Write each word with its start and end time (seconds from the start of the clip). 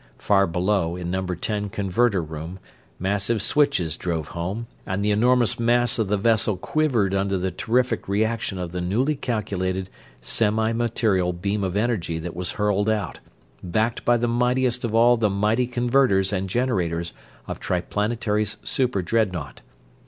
Far 0.17 0.47
below, 0.47 0.95
in 0.95 1.11
number 1.11 1.35
ten 1.35 1.69
converter 1.69 2.23
room, 2.23 2.57
massive 2.97 3.39
switches 3.39 3.95
drove 3.97 4.29
home 4.29 4.65
and 4.83 5.05
the 5.05 5.11
enormous 5.11 5.59
mass 5.59 5.99
of 5.99 6.07
the 6.07 6.17
vessel 6.17 6.57
quivered 6.57 7.13
under 7.13 7.37
the 7.37 7.51
terrific 7.51 8.07
reaction 8.09 8.57
of 8.57 8.71
the 8.71 8.81
newly 8.81 9.13
calculated, 9.15 9.91
semi 10.19 10.71
material 10.73 11.33
beam 11.33 11.63
of 11.63 11.77
energy 11.77 12.17
that 12.17 12.35
was 12.35 12.53
hurled 12.53 12.89
out, 12.89 13.19
backed 13.61 14.03
by 14.03 14.17
the 14.17 14.27
mightiest 14.27 14.83
of 14.83 14.95
all 14.95 15.17
the 15.17 15.29
mighty 15.29 15.67
converters 15.67 16.33
and 16.33 16.49
generators 16.49 17.13
of 17.45 17.59
Triplanetary's 17.59 18.57
super 18.63 19.03
dreadnaught. 19.03 19.61